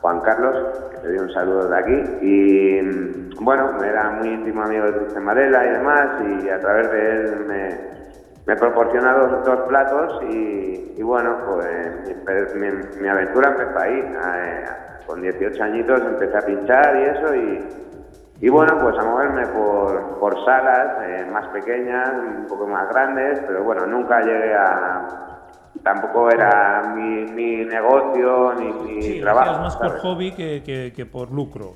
[0.00, 0.56] Juan Carlos,
[0.90, 2.26] que le doy un saludo de aquí.
[2.26, 6.08] Y mm, bueno, era muy íntimo amigo de Cristian Varela y demás,
[6.42, 7.99] y a través de él me,
[8.46, 10.22] me proporciona dos, dos platos.
[10.30, 12.66] Y, y bueno, pues mi,
[13.00, 13.98] mi- aventura empezó ahí.
[13.98, 14.64] eh,
[15.06, 17.64] con 18 añitos empecé a pinchar y eso, y,
[18.42, 23.40] y bueno, pues a moverme por, por salas eh, más pequeñas, un poco más grandes,
[23.46, 25.08] pero bueno, nunca llegué a...
[25.82, 29.62] Tampoco era mi, mi negocio ni mi Sí, trabajo.
[29.62, 31.74] más por hobby que, que- que por lucro.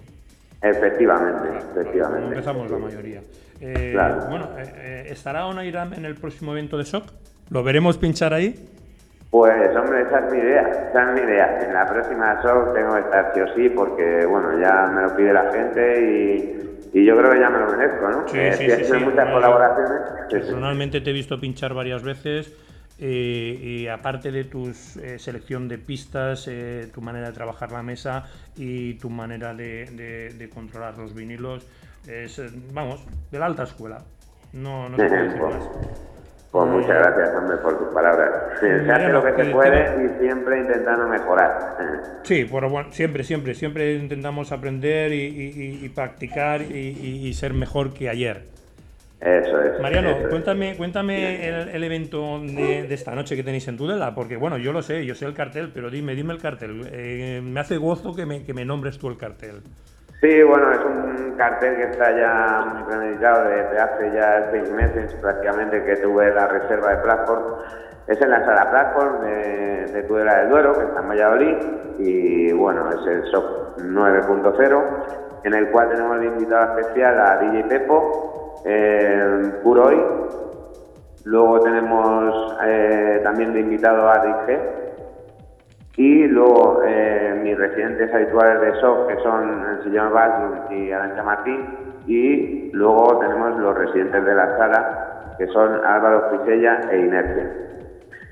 [0.60, 2.28] Efectivamente, Como efectivamente.
[2.28, 3.20] empezamos la mayoría.
[3.60, 4.26] Eh, Claro.
[4.28, 7.04] Bueno, eh, eh, ¿estará Onairam en el próximo evento de Shock?
[7.50, 8.54] ¿Lo veremos pinchar ahí?
[9.30, 11.58] Pues hombre, esa es mi idea, esa es mi idea.
[11.66, 15.16] En la próxima show tengo que estar sí o sí porque, bueno, ya me lo
[15.16, 16.00] pide la gente
[16.92, 18.28] y, y yo creo que ya me lo merezco, ¿no?
[18.28, 18.92] Sí, Eh, sí, sí, sí.
[19.04, 20.00] muchas colaboraciones.
[20.30, 22.52] Personalmente te he visto pinchar varias veces
[23.00, 26.48] eh, y aparte de tu eh, selección de pistas,
[26.92, 28.26] tu manera de trabajar la mesa
[28.56, 31.66] y tu manera de, de- de controlar los vinilos,
[32.08, 33.00] es, eh, vamos,
[33.30, 34.02] de la alta escuela.
[34.52, 35.68] No, no se puede decir Pues- más.
[36.52, 38.30] Pues muchas gracias, hombre, por tus palabras.
[38.60, 41.76] Sí, se hace lo que se puede y siempre intentando mejorar.
[42.22, 47.32] Sí, bueno, bueno, siempre, siempre, siempre intentamos aprender y, y- y- practicar y, y- y
[47.34, 48.44] ser mejor que ayer.
[49.20, 49.80] Eso es.
[49.80, 50.28] Mariano, eso es.
[50.28, 54.56] cuéntame, cuéntame el, el evento de, de esta noche que tenéis en Tudela, porque bueno,
[54.56, 56.88] yo lo sé, yo sé el cartel, pero dime, dime el cartel.
[56.92, 59.56] Eh, me hace gozo que me, que me nombres tú el cartel.
[60.24, 65.12] Sí, bueno, es un cartel que está ya muy premeditado desde hace ya seis meses
[65.20, 67.42] prácticamente que tuve la reserva de Platform.
[68.06, 71.56] Es en la sala Platform de, de Tudela del Duero, que está en Valladolid,
[71.98, 74.82] y bueno, es el SOC 9.0,
[75.44, 80.02] en el cual tenemos de invitado especial a DJ Pepo, eh, Puroy,
[81.24, 84.83] luego tenemos eh, también de invitado a DJ,
[85.96, 91.22] y luego eh, mis residentes habituales de SOC, que son el señor Bass y Arancha
[91.22, 91.60] Martín.
[92.06, 97.50] Y luego tenemos los residentes de la sala, que son Álvaro Fisella e Inercia.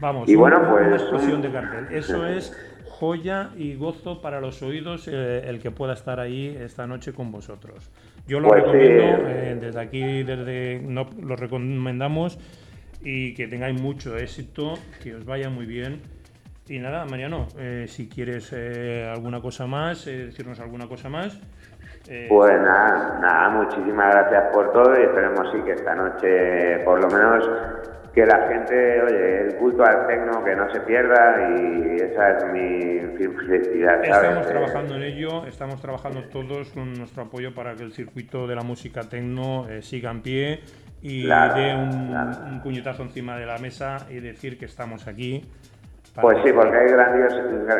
[0.01, 1.87] Vamos, Y bueno, una pues, explosión un- de cartel.
[1.91, 2.53] Eso es
[2.91, 7.31] joya y gozo para los oídos eh, el que pueda estar ahí esta noche con
[7.33, 7.91] vosotros.
[8.27, 8.71] Yo lo Pues sí.
[8.71, 12.39] recomiendo, eh, desde aquí, desde no, lo recomendamos
[13.03, 16.03] y que tengáis mucho éxito, que os vaya muy bien.
[16.69, 21.39] Y nada, Mariano, eh, si quieres eh, alguna cosa más, eh, decirnos alguna cosa más.
[22.09, 27.01] eh, Pues nada, nada, muchísimas gracias por todo y esperemos sí que esta noche por
[27.01, 27.49] lo menos
[28.15, 32.45] que la gente, oye, el culto al tecno que no se pierda y esa es
[32.53, 34.05] mi felicidad.
[34.05, 38.47] Estamos Eh, trabajando en ello, estamos trabajando todos con nuestro apoyo para que el circuito
[38.47, 40.61] de la música tecno eh, siga en pie
[41.01, 42.15] y Claro, dé un,
[42.53, 45.45] un puñetazo encima de la mesa y decir que estamos aquí.
[46.21, 47.35] Pues sí, porque hay grandios,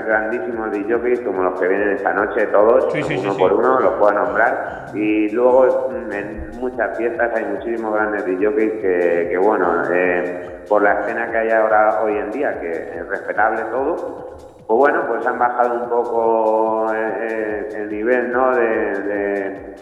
[0.07, 3.39] grandísimos DJs como los que vienen esta noche, todos, Sí, sí, sí, uno sí.
[3.43, 4.87] por uno, los puedo nombrar.
[4.95, 10.81] Y luego mm, en muchas fiestas hay muchísimos grandes DJs que, que bueno, eh, por
[10.83, 14.37] la escena que hay ahora hoy en día, que es respetable todo,
[14.67, 18.55] pues bueno, pues han bajado un poco eh, eh, el nivel, ¿no?
[18.57, 18.63] De,
[19.03, 19.73] de-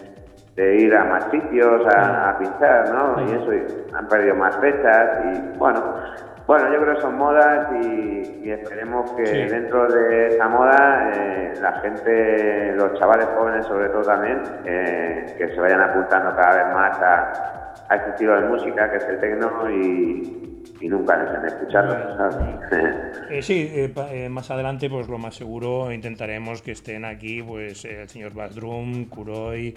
[0.57, 3.21] de ir a más sitios a, a pinchar, ¿no?
[3.21, 3.63] Y eso, y
[3.95, 5.81] han perdido más fechas y bueno,
[6.47, 9.37] bueno, yo creo que son modas y, y esperemos que Sí.
[9.53, 15.47] dentro de esa moda eh, la gente, los chavales jóvenes sobre todo también, eh, que
[15.49, 19.19] se vayan apuntando cada vez más a, a este estilo de música que es el
[19.19, 21.95] tecno y, y nunca dejen de escucharlo.
[23.29, 28.09] Eh, sí, eh, más adelante, pues lo más seguro, intentaremos que estén aquí pues el
[28.09, 29.73] señor Badrum, Kuroy,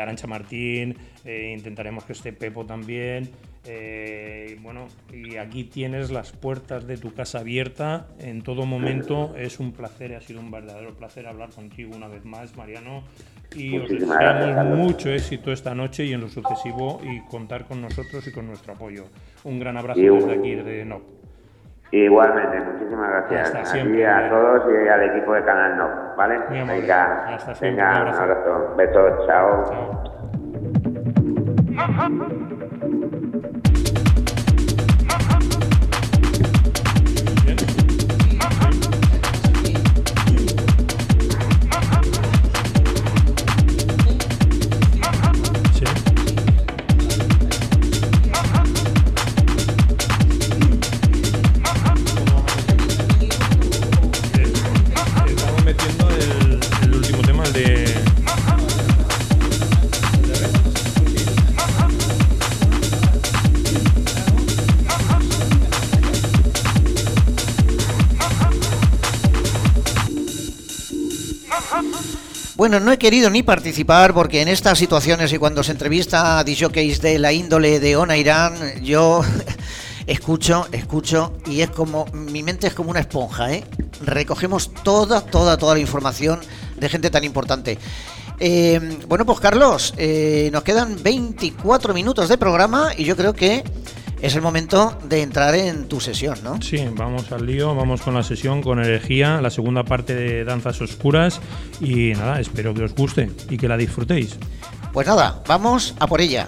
[0.00, 3.30] Arancha Martín, intentaremos que esté Pepo también.
[3.68, 9.34] Eh, y bueno, y aquí tienes las puertas de tu casa abierta en todo momento.
[9.36, 13.02] Es un placer, ha sido un verdadero placer hablar contigo una vez más, Mariano.
[13.54, 17.80] Y os Muchísimas deseamos mucho éxito esta noche y en lo sucesivo y contar con
[17.80, 19.04] nosotros y con nuestro apoyo.
[19.44, 21.02] Un gran abrazo Y un- desde aquí, desde NOP.
[21.92, 26.38] Igualmente, muchísimas gracias Hasta a siempre, a todos y al equipo de Canal No, ¿vale?
[26.64, 26.80] Muy.
[26.80, 28.74] Venga, Hasta siempre, venga, un un abrazo.
[28.76, 29.26] besos,
[32.48, 32.55] chao.
[72.68, 76.42] Bueno, no he querido ni participar porque en estas situaciones y cuando se entrevista a
[76.42, 79.20] DJs de la índole de Ona Irán, yo
[80.08, 83.62] escucho, escucho y es como, mi mente es como una esponja, ¿eh?
[84.04, 86.40] Recogemos toda, toda, toda la información
[86.76, 87.78] de gente tan importante.
[88.40, 93.62] Eh, bueno, pues Carlos, eh, nos quedan 24 minutos de programa y yo creo que
[94.20, 96.60] es el momento de entrar en tu sesión, ¿no?
[96.62, 100.80] Sí, vamos al lío, vamos con la sesión, con energía, la segunda parte de Danzas
[100.80, 101.40] Oscuras.
[101.80, 104.36] Y nada, espero que os guste y que la disfrutéis.
[104.92, 106.46] Pues nada, vamos a por ella.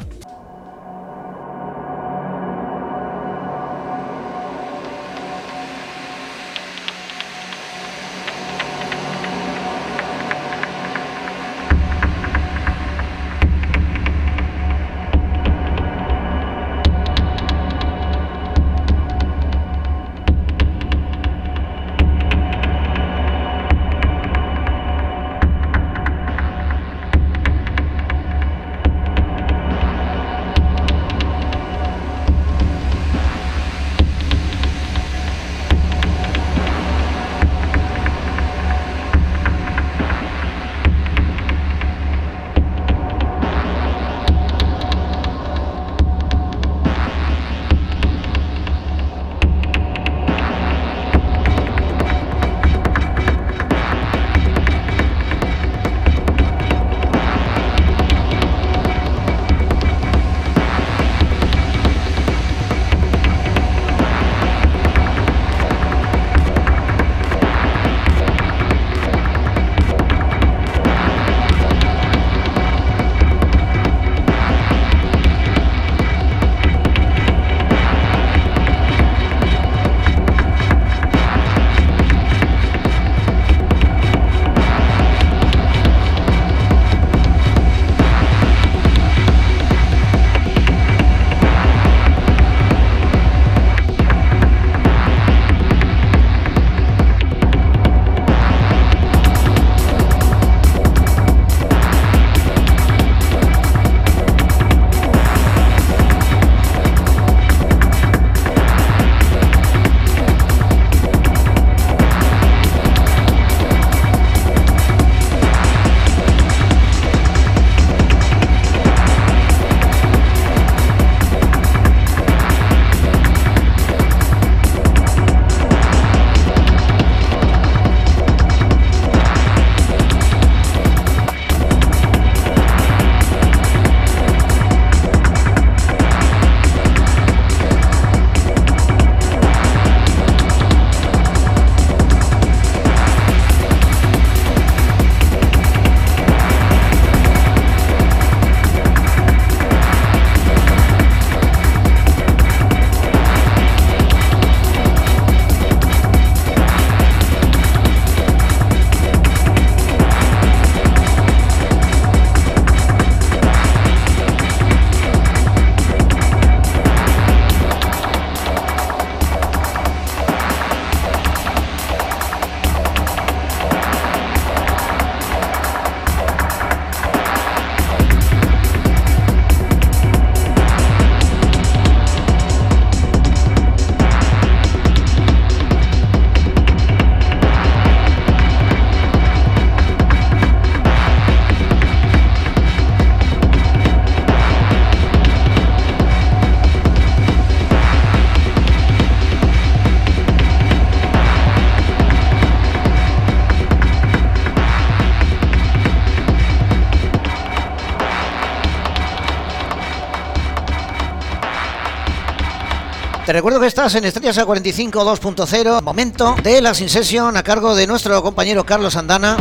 [213.39, 217.87] Recuerdo que estás en Estrellas A45 2.0, momento de la Sin Session a cargo de
[217.87, 219.37] nuestro compañero Carlos Andana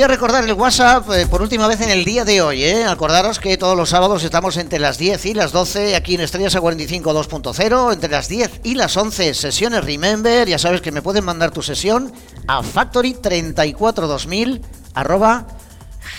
[0.00, 2.64] Voy a recordar el WhatsApp eh, por última vez en el día de hoy.
[2.64, 2.86] ¿eh?
[2.86, 6.56] Acordaros que todos los sábados estamos entre las 10 y las 12 aquí en Estrellas
[6.56, 7.92] a 45 2.0.
[7.92, 10.48] Entre las 10 y las 11 sesiones Remember.
[10.48, 12.14] Ya sabes que me pueden mandar tu sesión
[12.46, 14.62] a factory342000
[14.94, 15.46] arroba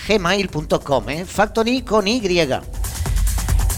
[0.06, 1.08] gmail.com.
[1.08, 1.24] ¿eh?
[1.24, 2.20] Factory con Y.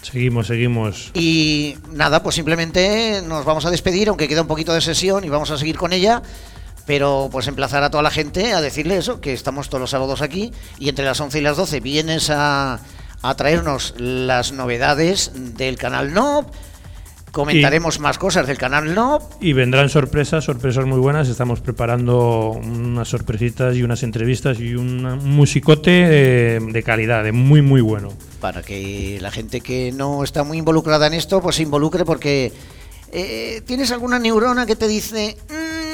[0.00, 1.10] Seguimos, seguimos.
[1.14, 5.28] Y nada, pues simplemente nos vamos a despedir, aunque queda un poquito de sesión y
[5.28, 6.22] vamos a seguir con ella.
[6.86, 10.20] Pero pues emplazar a toda la gente a decirle eso, que estamos todos los sábados
[10.22, 12.80] aquí y entre las 11 y las 12 vienes a,
[13.22, 16.46] a traernos las novedades del canal NOB.
[17.30, 19.22] Comentaremos más cosas del canal NOB.
[19.40, 21.28] Y vendrán sorpresas, sorpresas muy buenas.
[21.28, 25.02] Estamos preparando unas sorpresitas y unas entrevistas y un
[25.36, 28.10] musicote de, de calidad, de muy, muy bueno.
[28.40, 32.52] Para que la gente que no está muy involucrada en esto, pues se involucre porque
[33.12, 35.38] eh, tienes alguna neurona que te dice...
[35.48, 35.91] "Mm,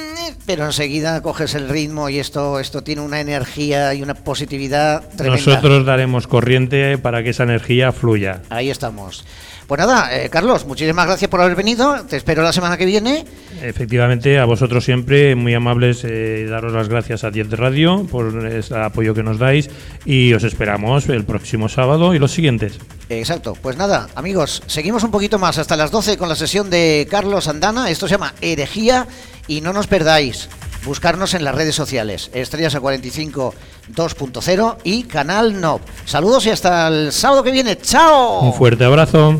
[0.48, 5.44] pero enseguida coges el ritmo y esto, esto tiene una energía y una positividad tremenda.
[5.44, 8.40] Nosotros daremos corriente para que esa energía fluya.
[8.48, 9.26] Ahí estamos.
[9.68, 12.02] Pues nada, eh, Carlos, muchísimas gracias por haber venido.
[12.08, 13.26] Te espero la semana que viene.
[13.60, 18.46] Efectivamente, a vosotros siempre muy amables, eh, daros las gracias a 10 de Radio por
[18.46, 19.68] el apoyo que nos dais
[20.06, 22.78] y os esperamos el próximo sábado y los siguientes.
[23.10, 23.58] Exacto.
[23.60, 27.46] Pues nada, amigos, seguimos un poquito más hasta las 12 con la sesión de Carlos
[27.46, 27.90] Andana.
[27.90, 29.06] Esto se llama Herejía
[29.48, 30.48] y no nos perdáis.
[30.86, 33.54] Buscarnos en las redes sociales, Estrellas a 45
[33.94, 35.80] 2.0 y Canal NOB.
[36.06, 37.76] Saludos y hasta el sábado que viene.
[37.76, 38.40] ¡Chao!
[38.40, 39.38] Un fuerte abrazo.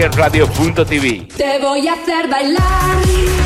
[0.00, 1.28] getradio.tv.
[1.36, 3.39] Te voy a hacer bailar.